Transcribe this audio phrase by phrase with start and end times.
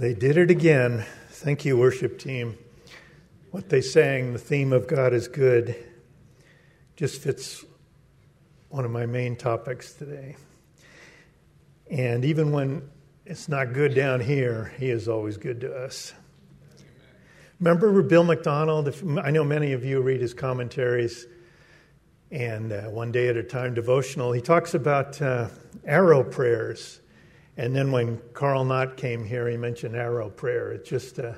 [0.00, 1.04] They did it again.
[1.28, 2.56] Thank you, worship team.
[3.50, 5.76] What they sang, the theme of God is good,
[6.96, 7.66] just fits
[8.70, 10.36] one of my main topics today.
[11.90, 12.88] And even when
[13.26, 16.14] it's not good down here, He is always good to us.
[17.58, 18.88] Remember Bill MacDonald?
[19.22, 21.26] I know many of you read his commentaries
[22.30, 24.32] and uh, one day at a time devotional.
[24.32, 25.48] He talks about uh,
[25.84, 27.00] arrow prayers.
[27.60, 30.72] And then when Carl Knott came here, he mentioned arrow prayer.
[30.72, 31.34] It's just uh,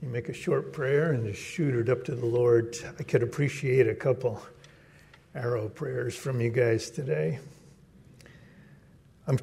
[0.00, 2.76] you make a short prayer and just shoot it up to the Lord.
[2.96, 4.40] I could appreciate a couple
[5.34, 7.40] arrow prayers from you guys today.
[9.26, 9.36] I'm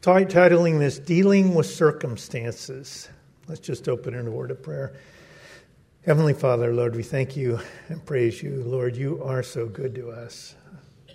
[0.00, 3.10] titling this Dealing with Circumstances.
[3.46, 4.94] Let's just open in a word of prayer.
[6.06, 8.62] Heavenly Father, Lord, we thank you and praise you.
[8.64, 10.54] Lord, you are so good to us.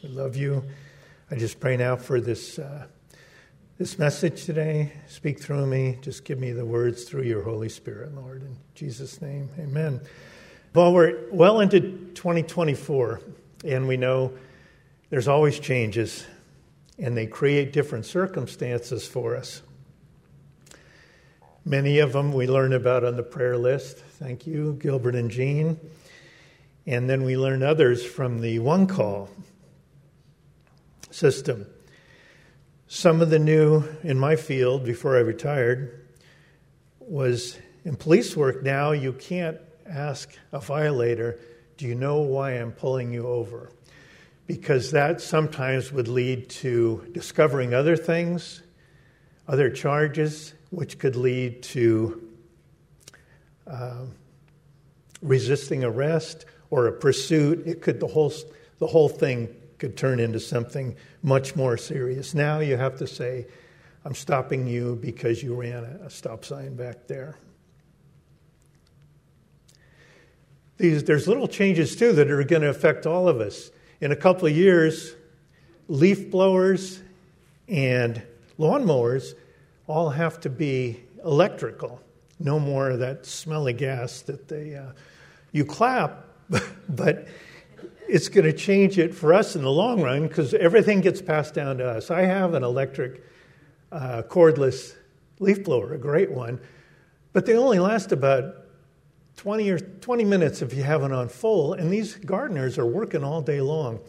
[0.04, 0.64] We love you.
[1.32, 2.86] I just pray now for this, uh,
[3.78, 4.92] this message today.
[5.08, 6.00] Speak through me.
[6.02, 8.42] Just give me the words through your Holy Spirit, Lord.
[8.42, 10.02] In Jesus' name, amen.
[10.74, 11.80] Well, we're well into
[12.16, 13.22] 2024,
[13.66, 14.34] and we know
[15.12, 16.26] there's always changes,
[16.98, 19.62] and they create different circumstances for us.
[21.64, 23.98] Many of them we learn about on the prayer list.
[23.98, 25.80] Thank you, Gilbert and Jean.
[26.88, 29.30] And then we learn others from the one call
[31.12, 31.68] system.
[32.90, 36.08] Some of the new in my field before I retired
[37.02, 41.38] was in police work now, you can't ask a violator,
[41.76, 43.74] Do you know why I'm pulling you over?
[44.46, 48.64] Because that sometimes would lead to discovering other things,
[49.50, 52.30] other charges, which could lead to
[53.70, 54.06] uh,
[55.22, 57.68] resisting arrest or a pursuit.
[57.68, 58.32] It could the whole
[58.80, 62.34] the whole thing could turn into something much more serious.
[62.34, 63.48] Now you have to say,
[64.06, 67.38] "I'm stopping you because you ran a stop sign back there."
[70.78, 73.72] These, there's little changes too that are going to affect all of us.
[74.00, 75.16] In a couple of years,
[75.88, 77.02] leaf blowers
[77.68, 78.22] and
[78.60, 79.34] lawnmowers
[79.88, 82.02] all have to be electrical.
[82.40, 84.92] No more of that smelly gas that they, uh,
[85.52, 86.28] you clap,
[86.90, 87.28] but
[88.08, 91.54] it's going to change it for us in the long run because everything gets passed
[91.54, 92.10] down to us.
[92.10, 93.24] I have an electric
[93.92, 94.96] uh, cordless
[95.40, 96.60] leaf blower, a great one,
[97.34, 98.56] but they only last about
[99.38, 103.24] 20 or 20 minutes if you have it on full, and these gardeners are working
[103.24, 104.00] all day long.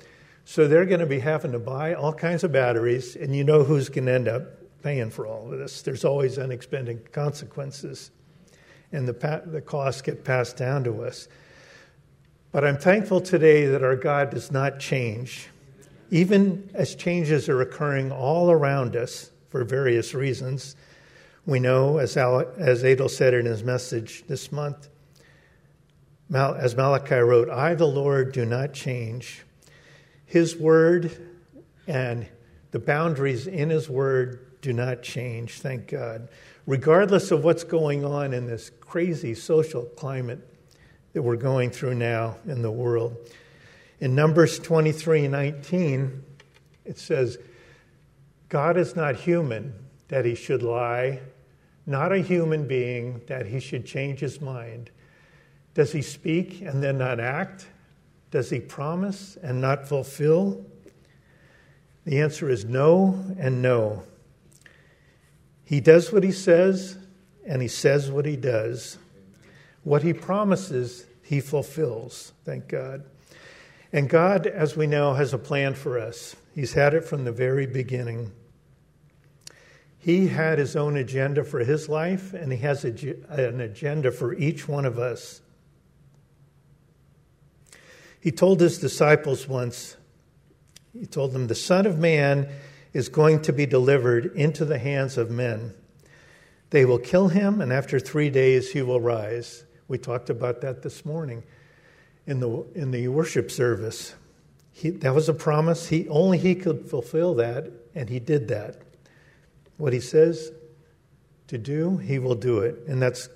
[0.44, 3.62] So they're going to be having to buy all kinds of batteries, and you know
[3.62, 4.42] who's going to end up
[4.82, 5.82] paying for all of this.
[5.82, 8.10] There's always unexpected consequences,
[8.92, 11.28] and the, pa- the costs get passed down to us.
[12.50, 15.48] But I'm thankful today that our God does not change,
[16.10, 20.74] even as changes are occurring all around us for various reasons.
[21.44, 24.88] We know, as, Al- as Adel said in his message this month,
[26.28, 29.44] Mal- as Malachi wrote, I, the Lord, do not change.
[30.26, 31.10] His word
[31.86, 32.26] and
[32.70, 36.28] the boundaries in His word do not change, thank God.
[36.66, 40.47] Regardless of what's going on in this crazy social climate
[41.12, 43.16] that we're going through now in the world.
[44.00, 46.22] In Numbers 23 19,
[46.84, 47.38] it says,
[48.48, 49.74] God is not human
[50.08, 51.20] that he should lie,
[51.86, 54.90] not a human being that he should change his mind.
[55.74, 57.66] Does he speak and then not act?
[58.30, 60.64] Does he promise and not fulfill?
[62.04, 64.02] The answer is no and no.
[65.64, 66.96] He does what he says,
[67.46, 68.96] and he says what he does.
[69.88, 72.34] What he promises, he fulfills.
[72.44, 73.06] Thank God.
[73.90, 76.36] And God, as we know, has a plan for us.
[76.54, 78.32] He's had it from the very beginning.
[79.98, 82.90] He had his own agenda for his life, and he has a,
[83.30, 85.40] an agenda for each one of us.
[88.20, 89.96] He told his disciples once,
[90.92, 92.46] he told them, The Son of Man
[92.92, 95.72] is going to be delivered into the hands of men.
[96.68, 99.64] They will kill him, and after three days he will rise.
[99.88, 101.42] We talked about that this morning
[102.26, 104.14] in the, in the worship service.
[104.70, 105.88] He, that was a promise.
[105.88, 108.76] He, only he could fulfill that, and he did that.
[109.78, 110.52] What he says
[111.48, 112.84] to do, he will do it.
[112.86, 113.28] And that's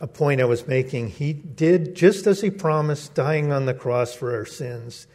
[0.00, 1.10] a point I was making.
[1.10, 5.06] He did just as he promised, dying on the cross for our sins.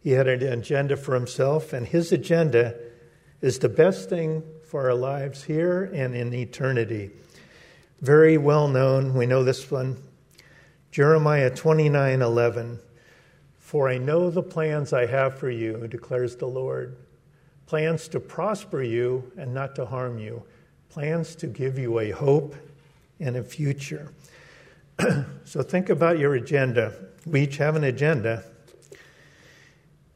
[0.00, 2.74] He had an agenda for himself, and his agenda
[3.40, 7.10] is the best thing for our lives here and in eternity.
[8.00, 10.02] Very well known, we know this one.
[10.90, 12.78] Jeremiah 29 11.
[13.58, 16.96] For I know the plans I have for you, declares the Lord
[17.68, 20.42] plans to prosper you and not to harm you,
[20.88, 22.56] plans to give you a hope
[23.20, 24.10] and a future.
[25.44, 26.94] so think about your agenda.
[27.26, 28.42] We each have an agenda.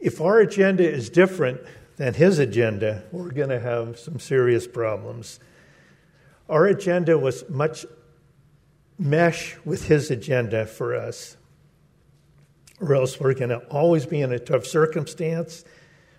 [0.00, 1.60] If our agenda is different
[1.96, 5.38] than his agenda, we're going to have some serious problems.
[6.48, 7.86] Our agenda was much
[8.98, 11.36] mesh with his agenda for us,
[12.80, 15.64] or else we're going to always be in a tough circumstance.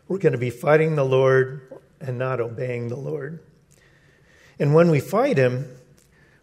[0.08, 3.40] We're going to be fighting the Lord and not obeying the Lord.
[4.60, 5.68] And when we fight him,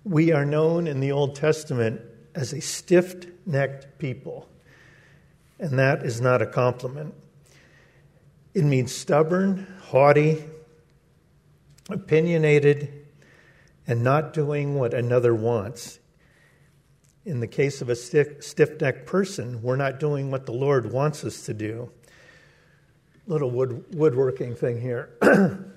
[0.04, 2.00] we are known in the Old Testament
[2.34, 4.48] as a stiff necked people.
[5.58, 7.14] And that is not a compliment.
[8.54, 10.42] It means stubborn, haughty,
[11.90, 12.99] opinionated,
[13.90, 15.98] and not doing what another wants.
[17.24, 21.24] In the case of a stiff necked person, we're not doing what the Lord wants
[21.24, 21.90] us to do.
[23.26, 25.10] Little wood, woodworking thing here.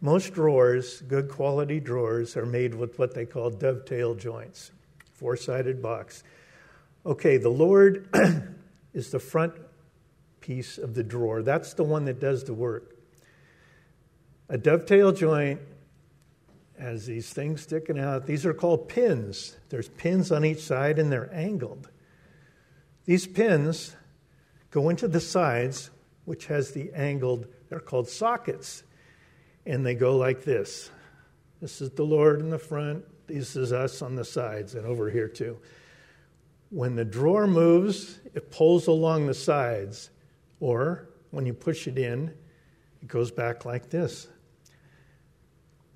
[0.00, 4.70] Most drawers, good quality drawers, are made with what they call dovetail joints,
[5.12, 6.24] four sided box.
[7.04, 8.08] Okay, the Lord
[8.94, 9.52] is the front
[10.40, 11.42] piece of the drawer.
[11.42, 12.96] That's the one that does the work.
[14.48, 15.60] A dovetail joint
[16.78, 18.26] has these things sticking out.
[18.26, 19.56] These are called pins.
[19.68, 21.88] There's pins on each side and they're angled.
[23.04, 23.94] These pins
[24.70, 25.90] go into the sides,
[26.24, 28.82] which has the angled, they're called sockets
[29.64, 30.90] and they go like this.
[31.60, 35.10] This is the Lord in the front, this is us on the sides, and over
[35.10, 35.58] here too.
[36.70, 40.10] When the drawer moves, it pulls along the sides,
[40.60, 42.32] or when you push it in,
[43.02, 44.28] it goes back like this.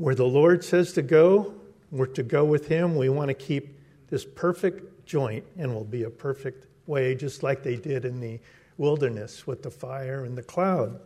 [0.01, 1.53] Where the Lord says to go,
[1.91, 2.97] we're to go with Him.
[2.97, 7.63] We want to keep this perfect joint, and will be a perfect way, just like
[7.63, 8.41] they did in the
[8.79, 10.99] wilderness with the fire and the cloud.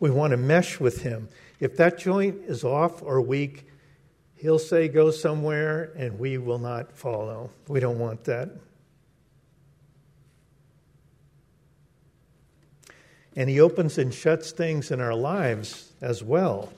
[0.00, 1.28] We want to mesh with Him.
[1.60, 3.68] If that joint is off or weak,
[4.34, 7.52] He'll say, Go somewhere, and we will not follow.
[7.68, 8.50] We don't want that.
[13.36, 16.72] And He opens and shuts things in our lives as well.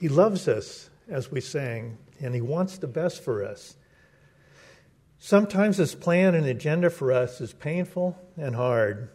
[0.00, 3.76] He loves us, as we sang, and He wants the best for us.
[5.18, 9.10] Sometimes His plan and agenda for us is painful and hard.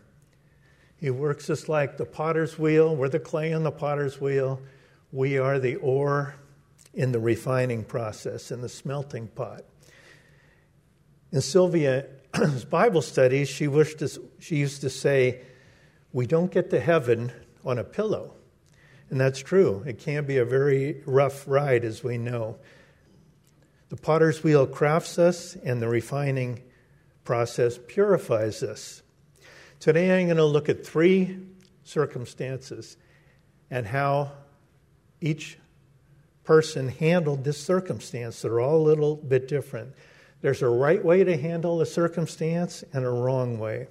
[0.97, 2.95] He works us like the potter's wheel.
[2.95, 4.61] We're the clay on the potter's wheel.
[5.11, 6.35] We are the ore
[6.93, 9.63] in the refining process, in the smelting pot.
[11.31, 15.41] In Sylvia's Bible studies, she, wished to, she used to say,
[16.13, 17.31] We don't get to heaven
[17.65, 18.35] on a pillow.
[19.09, 19.83] And that's true.
[19.85, 22.57] It can be a very rough ride, as we know.
[23.89, 26.63] The potter's wheel crafts us, and the refining
[27.23, 29.03] process purifies us.
[29.79, 31.37] Today I'm going to look at three
[31.83, 32.97] circumstances
[33.69, 34.31] and how
[35.21, 35.57] each
[36.43, 38.41] person handled this circumstance.
[38.41, 39.93] They're all a little bit different.
[40.41, 43.87] There's a right way to handle a circumstance and a wrong way.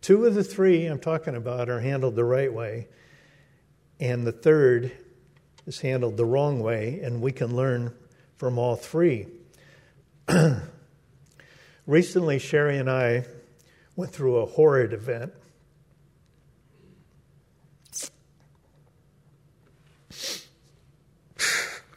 [0.00, 2.88] Two of the three I'm talking about are handled the right way,
[4.00, 4.92] and the third
[5.66, 7.94] is handled the wrong way, and we can learn
[8.38, 9.26] from all three.
[11.86, 13.26] Recently, Sherry and I
[13.96, 15.32] went through a horrid event.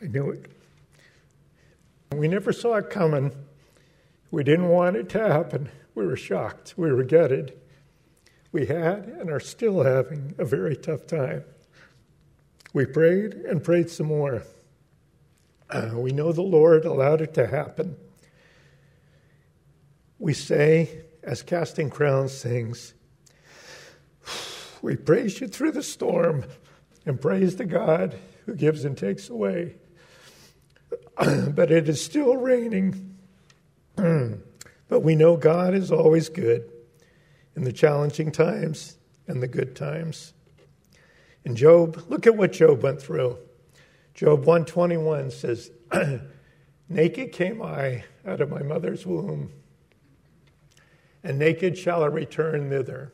[0.02, 0.52] I knew it.
[2.12, 3.32] We never saw it coming.
[4.32, 5.70] We didn't want it to happen.
[5.96, 6.74] We were shocked.
[6.76, 7.58] We were gutted.
[8.52, 11.46] We had and are still having a very tough time.
[12.74, 14.44] We prayed and prayed some more.
[15.70, 17.96] Uh, we know the Lord allowed it to happen.
[20.18, 22.94] We say as Casting Crowns sings,
[24.82, 26.46] We praise you through the storm
[27.06, 29.76] and praise the God who gives and takes away.
[31.18, 33.18] but it is still raining.
[33.96, 36.70] but we know God is always good
[37.56, 40.34] in the challenging times and the good times.
[41.46, 43.38] In Job, look at what Job went through.
[44.14, 45.72] Job 121 says,
[46.90, 49.52] Naked came I out of my mother's womb
[51.24, 53.14] and naked shall I return thither.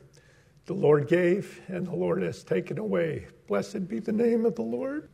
[0.66, 3.26] The Lord gave, and the Lord has taken away.
[3.46, 5.08] Blessed be the name of the Lord.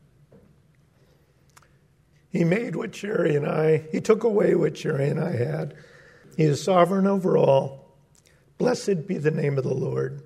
[2.30, 5.74] He made what Sherry and I, He took away what Sherry and I had.
[6.36, 7.96] He is sovereign over all.
[8.58, 10.22] Blessed be the name of the Lord.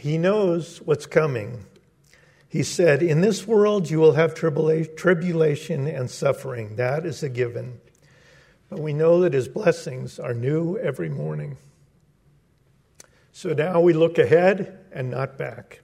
[0.00, 1.66] He knows what's coming.
[2.48, 6.76] He said, In this world you will have tribulation and suffering.
[6.76, 7.82] That is a given.
[8.70, 11.58] But we know that his blessings are new every morning.
[13.30, 15.82] So now we look ahead and not back.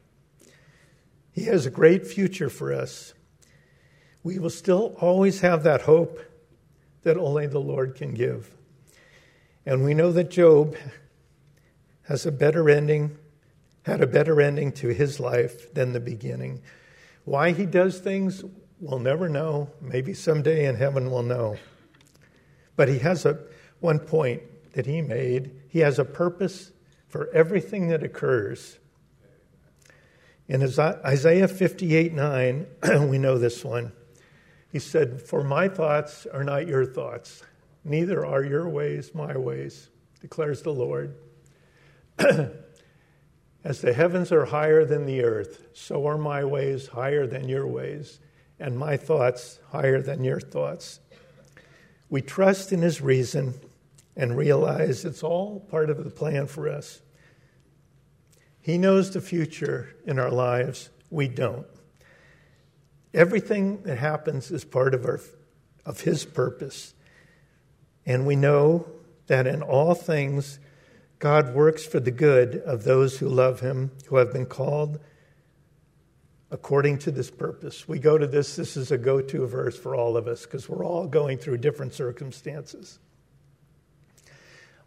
[1.30, 3.12] He has a great future for us.
[4.22, 6.20] We will still always have that hope
[7.02, 8.50] that only the Lord can give.
[9.66, 10.74] And we know that Job
[12.04, 13.18] has a better ending,
[13.86, 16.60] had a better ending to his life than the beginning.
[17.24, 18.44] Why he does things,
[18.80, 19.70] we'll never know.
[19.80, 21.56] Maybe someday in heaven we'll know.
[22.74, 23.38] But he has a
[23.78, 25.52] one point that he made.
[25.68, 26.72] He has a purpose
[27.06, 28.76] for everything that occurs.
[30.48, 32.66] In Isaiah 58 9,
[33.08, 33.92] we know this one.
[34.72, 37.44] He said, For my thoughts are not your thoughts,
[37.84, 39.90] neither are your ways my ways,
[40.20, 41.14] declares the Lord.
[43.66, 47.66] As the heavens are higher than the earth, so are my ways higher than your
[47.66, 48.20] ways,
[48.60, 51.00] and my thoughts higher than your thoughts.
[52.08, 53.54] We trust in his reason
[54.14, 57.00] and realize it's all part of the plan for us.
[58.60, 61.66] He knows the future in our lives, we don't.
[63.12, 65.20] Everything that happens is part of, our,
[65.84, 66.94] of his purpose.
[68.06, 68.86] And we know
[69.26, 70.60] that in all things,
[71.18, 74.98] God works for the good of those who love him, who have been called
[76.50, 77.88] according to this purpose.
[77.88, 80.68] We go to this, this is a go to verse for all of us because
[80.68, 82.98] we're all going through different circumstances.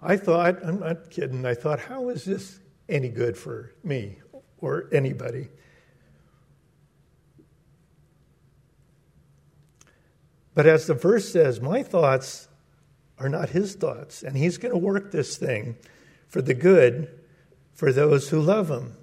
[0.01, 4.17] I thought, I'm not kidding, I thought, how is this any good for me
[4.59, 5.49] or anybody?
[10.53, 12.47] But as the verse says, my thoughts
[13.17, 15.75] are not his thoughts, and he's going to work this thing
[16.29, 17.09] for the good
[17.73, 18.95] for those who love him.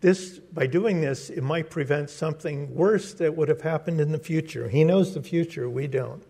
[0.00, 4.18] This, by doing this, it might prevent something worse that would have happened in the
[4.18, 4.68] future.
[4.68, 6.24] He knows the future, we don't.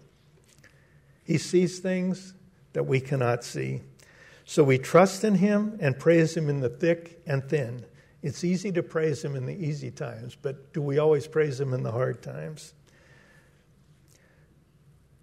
[1.24, 2.34] He sees things
[2.72, 3.80] that we cannot see.
[4.44, 7.84] So we trust in him and praise him in the thick and thin.
[8.22, 11.74] It's easy to praise him in the easy times, but do we always praise him
[11.74, 12.74] in the hard times?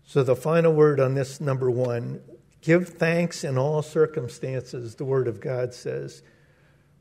[0.05, 2.21] So the final word on this number one
[2.63, 6.23] Give thanks in all circumstances, the Word of God says,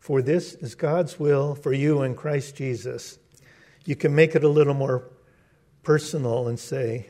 [0.03, 3.21] for this is God's will for you in Christ Jesus.
[3.85, 5.09] You can make it a little more
[5.85, 7.09] personal and say,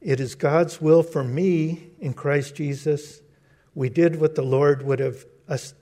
[0.00, 3.20] It is God's will for me in Christ Jesus.
[3.74, 5.74] We did what the Lord would have us.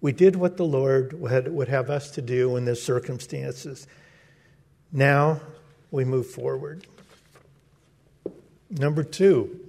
[0.00, 3.86] We did what the Lord would, have us to do in these circumstances.
[4.90, 5.40] Now
[5.92, 6.88] we move forward.
[8.68, 9.59] Number two,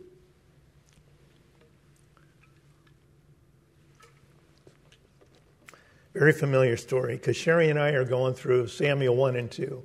[6.14, 9.82] Very familiar story because Sherry and I are going through Samuel 1 and 2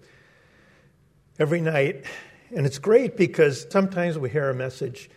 [1.38, 2.04] every night.
[2.54, 5.08] And it's great because sometimes we hear a message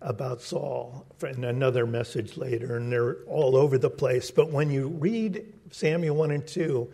[0.00, 4.30] about Saul and another message later, and they're all over the place.
[4.30, 6.88] But when you read Samuel 1 and 2,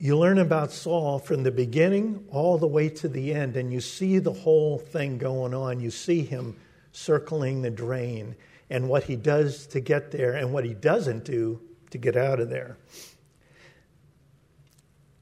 [0.00, 3.80] you learn about Saul from the beginning all the way to the end, and you
[3.80, 5.78] see the whole thing going on.
[5.78, 6.56] You see him
[6.90, 8.34] circling the drain
[8.70, 12.40] and what he does to get there and what he doesn't do to get out
[12.40, 12.76] of there.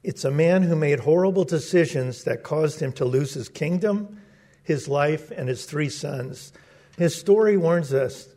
[0.03, 4.21] It's a man who made horrible decisions that caused him to lose his kingdom,
[4.63, 6.53] his life, and his three sons.
[6.97, 8.29] His story warns us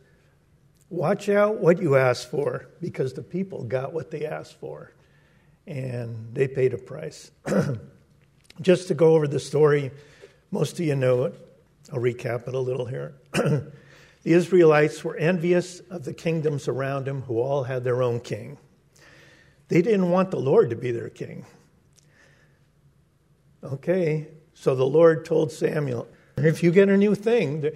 [0.89, 4.91] watch out what you ask for because the people got what they asked for
[5.65, 7.31] and they paid a price.
[8.61, 9.91] Just to go over the story,
[10.51, 11.47] most of you know it.
[11.91, 13.15] I'll recap it a little here.
[14.23, 18.57] The Israelites were envious of the kingdoms around them, who all had their own king.
[19.67, 21.45] They didn't want the Lord to be their king.
[23.63, 27.69] Okay, so the Lord told Samuel, if you get a new thing,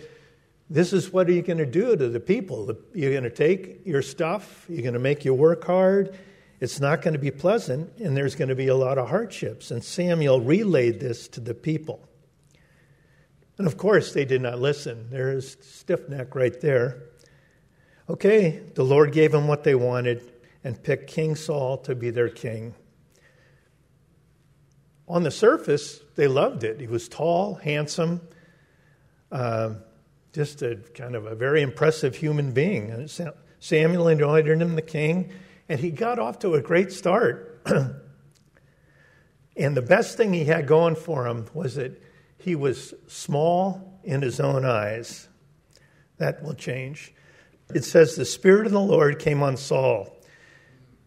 [0.69, 2.75] this is what are you going to do to the people?
[2.93, 6.17] You're going to take your stuff, you're going to make you work hard.
[6.59, 9.71] It's not going to be pleasant, and there's going to be a lot of hardships.
[9.71, 12.07] And Samuel relayed this to the people.
[13.57, 15.07] And of course, they did not listen.
[15.09, 17.03] There's stiff neck right there.
[18.09, 20.21] Okay, the Lord gave them what they wanted
[20.63, 22.75] and picked King Saul to be their king.
[25.07, 26.79] On the surface, they loved it.
[26.79, 28.21] He was tall, handsome,
[29.31, 29.75] uh,
[30.33, 32.89] just a kind of a very impressive human being.
[32.89, 33.09] And
[33.59, 35.31] Samuel anointed him the king,
[35.69, 37.61] and he got off to a great start.
[39.55, 42.01] and the best thing he had going for him was that
[42.45, 45.27] he was small in his own eyes.
[46.17, 47.11] That will change.
[47.73, 50.15] It says, The Spirit of the Lord came on Saul.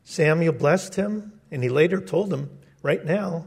[0.02, 2.50] Samuel blessed him, and he later told him,
[2.82, 3.46] Right now,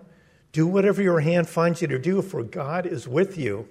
[0.53, 3.67] do whatever your hand finds you to do, for God is with you.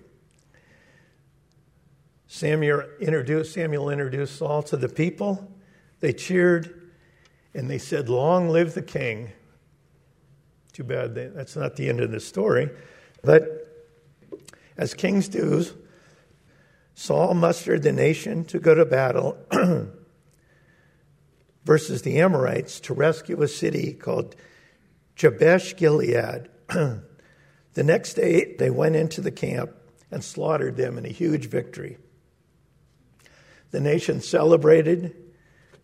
[2.26, 5.50] Samuel introduced, Samuel introduced Saul to the people.
[6.00, 6.90] They cheered
[7.54, 9.32] and they said, Long live the king.
[10.74, 12.68] Too bad that's not the end of the story.
[13.24, 13.59] But
[14.80, 15.62] as kings do,
[16.94, 19.36] Saul mustered the nation to go to battle
[21.64, 24.34] versus the Amorites to rescue a city called
[25.16, 26.48] Jabesh Gilead.
[26.68, 27.02] the
[27.76, 29.70] next day, they went into the camp
[30.10, 31.98] and slaughtered them in a huge victory.
[33.72, 35.14] The nation celebrated,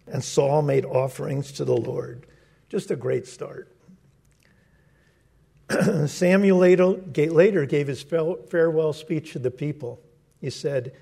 [0.06, 2.26] and Saul made offerings to the Lord.
[2.70, 3.75] Just a great start.
[6.06, 10.00] Samuel later gave his farewell speech to the people.
[10.40, 10.92] He said,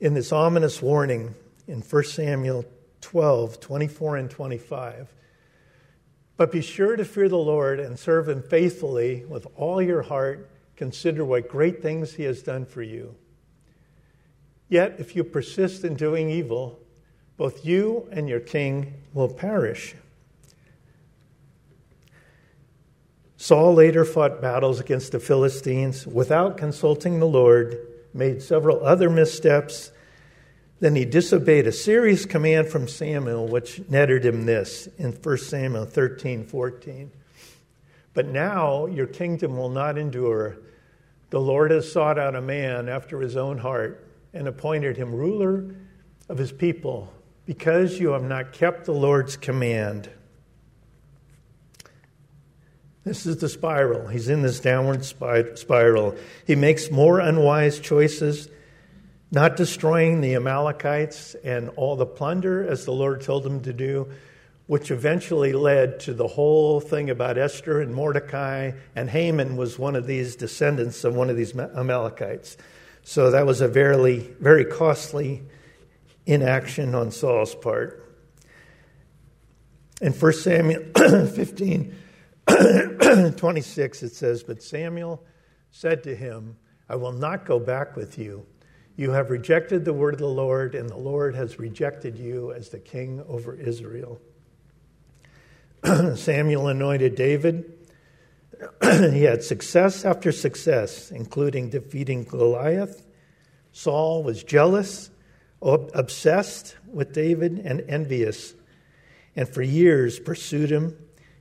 [0.00, 1.34] in this ominous warning
[1.66, 2.64] in 1 Samuel
[3.00, 5.12] 12 24 and 25,
[6.36, 10.50] but be sure to fear the Lord and serve him faithfully with all your heart.
[10.76, 13.16] Consider what great things he has done for you.
[14.68, 16.78] Yet, if you persist in doing evil,
[17.36, 19.94] both you and your king will perish.
[23.40, 27.78] Saul later fought battles against the Philistines without consulting the Lord,
[28.12, 29.92] made several other missteps.
[30.80, 35.84] Then he disobeyed a serious command from Samuel, which netted him this in 1 Samuel
[35.84, 37.12] 13 14.
[38.12, 40.58] But now your kingdom will not endure.
[41.30, 44.04] The Lord has sought out a man after his own heart
[44.34, 45.76] and appointed him ruler
[46.28, 47.12] of his people
[47.46, 50.10] because you have not kept the Lord's command.
[53.08, 54.06] This is the spiral.
[54.06, 56.14] He's in this downward spiral.
[56.46, 58.50] He makes more unwise choices,
[59.30, 64.10] not destroying the Amalekites and all the plunder as the Lord told him to do,
[64.66, 68.72] which eventually led to the whole thing about Esther and Mordecai.
[68.94, 72.58] And Haman was one of these descendants of one of these Amalekites.
[73.04, 75.44] So that was a very, very costly
[76.26, 78.04] inaction on Saul's part.
[80.02, 81.94] In 1 Samuel 15,
[82.48, 85.22] 26, it says, But Samuel
[85.70, 86.56] said to him,
[86.88, 88.46] I will not go back with you.
[88.96, 92.70] You have rejected the word of the Lord, and the Lord has rejected you as
[92.70, 94.20] the king over Israel.
[96.16, 97.74] Samuel anointed David.
[98.82, 103.06] he had success after success, including defeating Goliath.
[103.72, 105.10] Saul was jealous,
[105.62, 108.54] obsessed with David, and envious,
[109.36, 110.96] and for years pursued him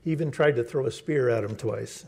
[0.08, 2.06] he even tried to throw a spear at him twice.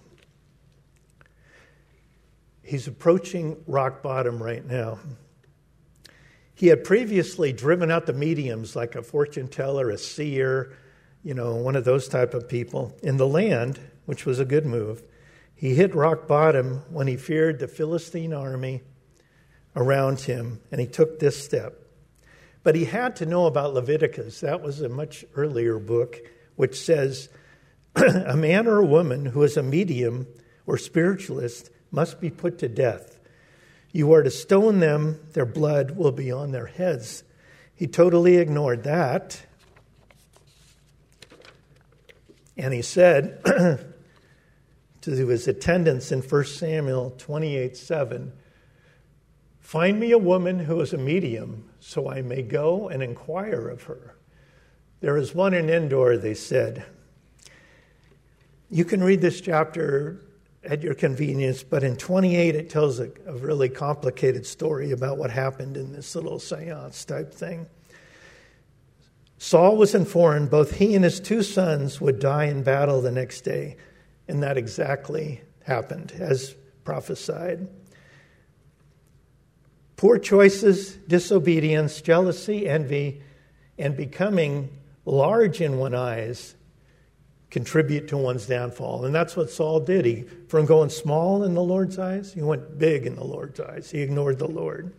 [2.63, 4.99] He's approaching rock bottom right now.
[6.55, 10.77] He had previously driven out the mediums like a fortune teller, a seer,
[11.25, 14.65] you know, one of those type of people in the land, which was a good
[14.65, 15.03] move.
[15.53, 18.81] He hit rock bottom when he feared the Philistine army
[19.75, 21.73] around him, and he took this step.
[22.63, 24.39] But he had to know about Leviticus.
[24.39, 26.15] That was a much earlier book,
[26.55, 27.27] which says
[27.95, 30.27] a man or a woman who is a medium
[30.65, 33.19] or spiritualist must be put to death.
[33.91, 37.23] You are to stone them, their blood will be on their heads.
[37.73, 39.41] He totally ignored that.
[42.55, 43.41] And he said
[45.01, 48.33] to his attendants in 1 Samuel 28 7,
[49.59, 53.83] Find me a woman who is a medium, so I may go and inquire of
[53.83, 54.15] her.
[54.99, 56.85] There is one in Endor, they said.
[58.71, 60.21] You can read this chapter
[60.63, 65.31] at your convenience, but in 28 it tells a, a really complicated story about what
[65.31, 67.65] happened in this little seance type thing.
[69.39, 73.41] Saul was informed both he and his two sons would die in battle the next
[73.41, 73.77] day,
[74.27, 77.67] and that exactly happened as prophesied.
[79.95, 83.23] Poor choices, disobedience, jealousy, envy,
[83.79, 84.69] and becoming
[85.05, 86.55] large in one's eyes
[87.49, 89.05] contribute to one's downfall.
[89.05, 90.05] And that's what Saul did.
[90.05, 93.89] He, from going small in the Lord's eyes, he went big in the Lord's eyes.
[93.89, 94.93] He ignored the Lord.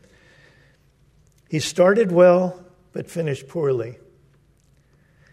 [1.49, 3.99] He started well, but finished poorly.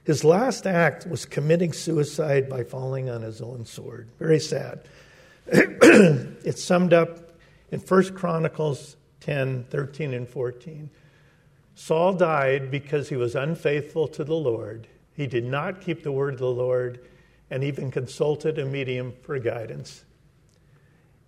[0.03, 4.09] His last act was committing suicide by falling on his own sword.
[4.19, 4.87] Very sad.
[5.47, 7.31] it's summed up
[7.71, 10.89] in 1 Chronicles 10 13 and 14.
[11.75, 16.35] Saul died because he was unfaithful to the Lord he did not keep the word
[16.35, 16.99] of the Lord
[17.49, 20.05] and even consulted a medium for guidance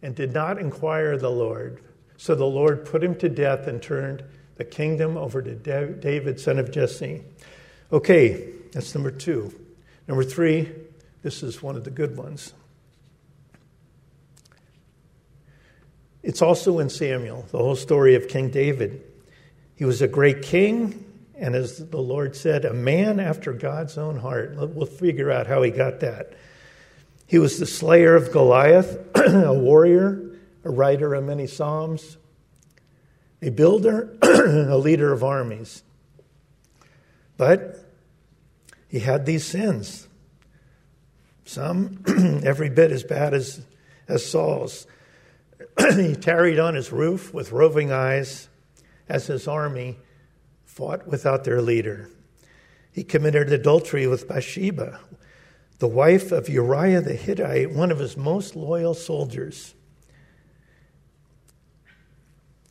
[0.03, 1.81] and did not inquire the Lord.
[2.15, 4.23] So the Lord put him to death and turned
[4.57, 7.23] the kingdom over to David, son of Jesse.
[7.91, 9.59] Okay, that's number two.
[10.07, 10.71] Number three,
[11.23, 12.53] this is one of the good ones.
[16.21, 19.01] It's also in Samuel, the whole story of King David.
[19.75, 21.05] He was a great king,
[21.39, 24.55] and as the Lord said, a man after God's own heart.
[24.55, 26.33] We'll figure out how he got that.
[27.25, 32.17] He was the slayer of Goliath, a warrior, a writer of many psalms,
[33.41, 35.83] a builder, a leader of armies.
[37.37, 37.79] But
[38.89, 40.09] he had these sins,
[41.45, 42.03] some
[42.43, 43.61] every bit as bad as,
[44.09, 44.87] as Saul's.
[45.95, 48.49] he tarried on his roof with roving eyes
[49.07, 49.97] as his army
[50.79, 52.09] fought without their leader.
[52.93, 55.01] He committed adultery with Bathsheba,
[55.79, 59.75] the wife of Uriah the Hittite, one of his most loyal soldiers.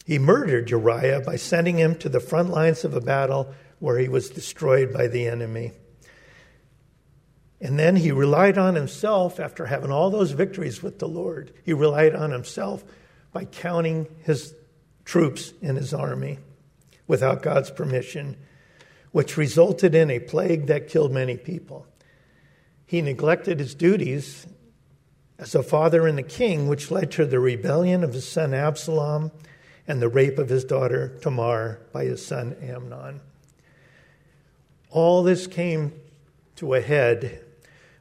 [0.07, 4.09] He murdered Uriah by sending him to the front lines of a battle where he
[4.09, 5.73] was destroyed by the enemy.
[7.61, 11.53] And then he relied on himself after having all those victories with the Lord.
[11.63, 12.85] He relied on himself
[13.35, 14.55] by counting his
[15.05, 16.39] troops in his army
[17.09, 18.37] without God's permission,
[19.11, 21.87] which resulted in a plague that killed many people.
[22.87, 24.47] He neglected his duties
[25.39, 29.33] as a father and a king, which led to the rebellion of his son Absalom
[29.87, 33.21] and the rape of his daughter Tamar by his son Amnon.
[34.91, 35.93] All this came
[36.57, 37.45] to a head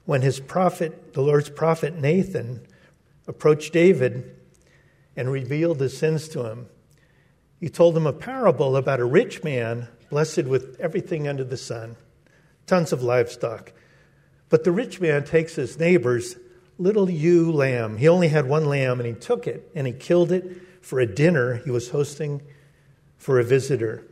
[0.05, 2.65] when his prophet, the Lord's prophet Nathan,
[3.27, 4.35] approached David
[5.15, 6.67] and revealed his sins to him.
[7.59, 11.95] He told him a parable about a rich man blessed with everything under the sun,
[12.65, 13.73] tons of livestock.
[14.49, 16.37] But the rich man takes his neighbor's
[16.77, 17.97] little ewe lamb.
[17.97, 20.45] He only had one lamb, and he took it and he killed it
[20.81, 22.41] for a dinner he was hosting
[23.17, 24.05] for a visitor.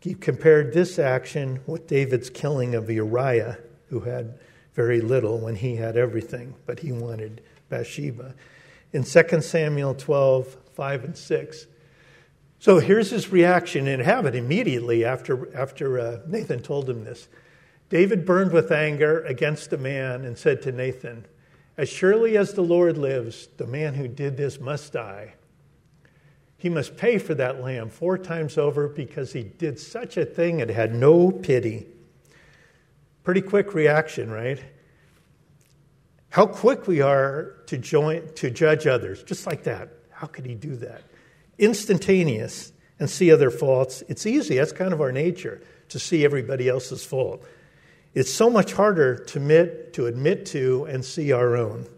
[0.00, 4.38] He compared this action with David's killing of Uriah, who had
[4.74, 8.34] very little when he had everything, but he wanted Bathsheba
[8.92, 11.66] in 2 Samuel 12, 5 and 6.
[12.58, 17.28] So here's his reaction, and have it immediately after, after uh, Nathan told him this.
[17.88, 21.26] David burned with anger against the man and said to Nathan,
[21.76, 25.34] As surely as the Lord lives, the man who did this must die.
[26.56, 30.62] He must pay for that lamb four times over because he did such a thing
[30.62, 31.88] and had no pity.
[33.24, 34.62] Pretty quick reaction, right?
[36.30, 39.90] How quick we are to, join, to judge others, just like that.
[40.22, 41.02] How could he do that?
[41.58, 44.04] Instantaneous and see other faults.
[44.06, 47.44] It's easy, that's kind of our nature, to see everybody else's fault.
[48.14, 51.88] It's so much harder to admit, to admit to and see our own.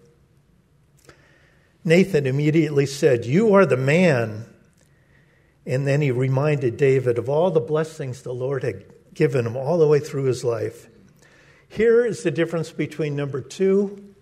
[1.85, 4.47] Nathan immediately said, You are the man.
[5.67, 9.77] And then he reminded David of all the blessings the Lord had given him all
[9.77, 10.89] the way through his life.
[11.69, 14.15] Here is the difference between number two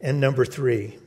[0.00, 0.98] and number three,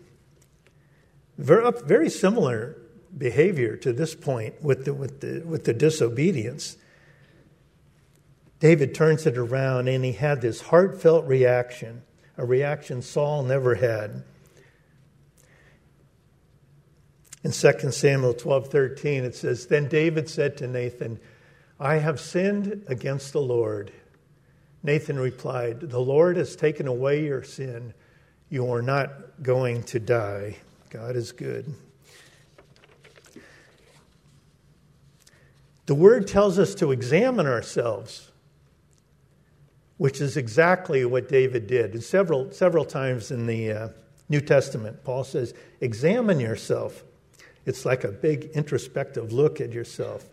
[1.37, 2.77] very, very similar
[3.17, 6.77] behavior to this point with the, with, the, with the disobedience.
[8.59, 12.03] David turns it around and he had this heartfelt reaction,
[12.37, 14.23] a reaction Saul never had.
[17.43, 21.19] In 2 Samuel 12 13, it says, Then David said to Nathan,
[21.79, 23.91] I have sinned against the Lord.
[24.83, 27.95] Nathan replied, The Lord has taken away your sin.
[28.49, 30.57] You are not going to die.
[30.91, 31.73] God is good.
[35.85, 38.29] The word tells us to examine ourselves,
[39.97, 41.93] which is exactly what David did.
[41.93, 43.89] And several, several times in the uh,
[44.27, 47.03] New Testament, Paul says, Examine yourself.
[47.65, 50.29] It's like a big introspective look at yourself.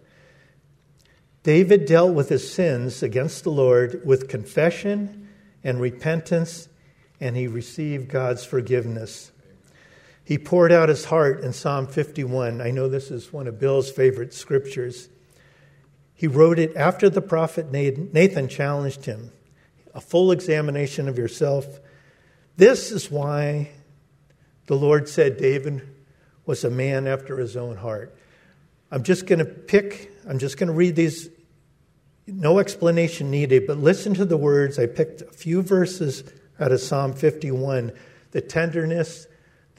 [1.44, 5.28] David dealt with his sins against the Lord with confession
[5.62, 6.68] and repentance
[7.20, 9.32] and he received God's forgiveness.
[10.28, 12.60] He poured out his heart in Psalm 51.
[12.60, 15.08] I know this is one of Bill's favorite scriptures.
[16.12, 19.32] He wrote it after the prophet Nathan challenged him
[19.94, 21.80] a full examination of yourself.
[22.58, 23.70] This is why
[24.66, 25.88] the Lord said David
[26.44, 28.14] was a man after his own heart.
[28.90, 31.30] I'm just going to pick, I'm just going to read these,
[32.26, 34.78] no explanation needed, but listen to the words.
[34.78, 36.22] I picked a few verses
[36.60, 37.92] out of Psalm 51
[38.32, 39.26] the tenderness,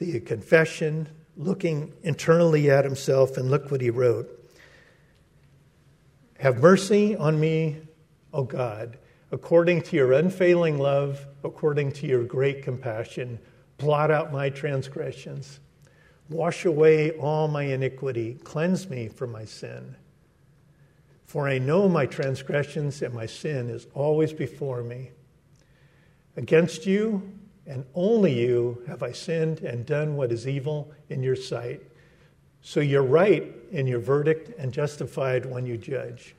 [0.00, 4.28] the confession, looking internally at himself, and look what he wrote.
[6.38, 7.78] Have mercy on me,
[8.32, 8.98] O God,
[9.30, 13.38] according to your unfailing love, according to your great compassion.
[13.76, 15.60] Blot out my transgressions.
[16.30, 18.38] Wash away all my iniquity.
[18.42, 19.96] Cleanse me from my sin.
[21.26, 25.10] For I know my transgressions and my sin is always before me.
[26.36, 27.38] Against you
[27.70, 31.80] and only you have I sinned and done what is evil in your sight.
[32.62, 36.34] So you're right in your verdict and justified when you judge.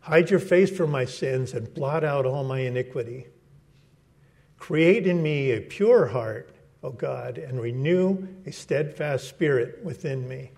[0.00, 3.28] Hide your face from my sins and blot out all my iniquity.
[4.58, 10.50] Create in me a pure heart, O God, and renew a steadfast spirit within me.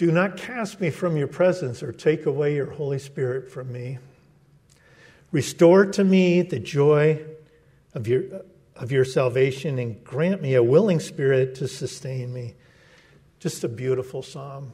[0.00, 3.98] Do not cast me from your presence or take away your Holy Spirit from me.
[5.30, 7.22] Restore to me the joy
[7.92, 8.22] of your,
[8.76, 12.54] of your salvation and grant me a willing spirit to sustain me.
[13.40, 14.72] Just a beautiful psalm.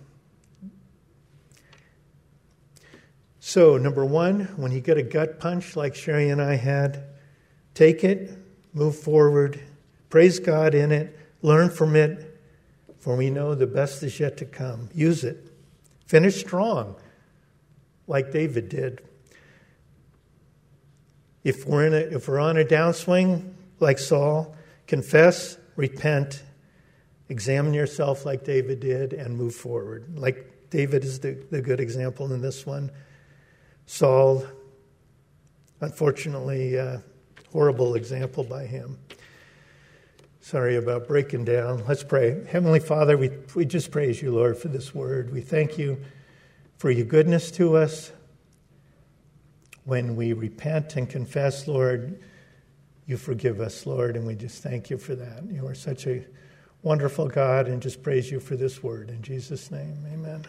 [3.41, 7.03] So, number one, when you get a gut punch like Sherry and I had,
[7.75, 8.39] take it,
[8.73, 9.59] move forward,
[10.09, 12.26] praise God in it, learn from it,
[13.07, 14.89] for we know the best is yet to come.
[14.93, 15.53] Use it.
[16.09, 16.97] Finish strong,
[18.09, 19.01] like David did.
[21.45, 24.57] If we're, in a, if we're on a downswing, like Saul,
[24.89, 26.43] confess, repent,
[27.29, 30.19] examine yourself like David did, and move forward.
[30.19, 32.91] Like David is the, the good example in this one.
[33.87, 34.45] Saul,
[35.81, 36.99] unfortunately, uh,
[37.53, 38.99] horrible example by him.
[40.47, 41.83] Sorry about breaking down.
[41.89, 42.45] Let's pray.
[42.49, 45.33] Heavenly Father, we, we just praise you, Lord, for this word.
[45.33, 46.01] We thank you
[46.79, 48.13] for your goodness to us.
[49.83, 52.23] When we repent and confess, Lord,
[53.07, 55.43] you forgive us, Lord, and we just thank you for that.
[55.51, 56.25] You are such a
[56.85, 59.11] wonderful God, and just praise you for this word.
[59.11, 60.47] In Jesus' name, amen.